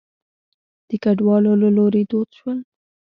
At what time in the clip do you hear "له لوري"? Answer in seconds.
1.61-2.03